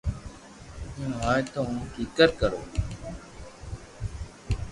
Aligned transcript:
ايم 0.97 1.15
ھوئي 1.23 1.41
تو 1.51 1.59
ھون 1.67 1.75
ڪيڪر 1.95 2.29
ڪرو 2.39 2.61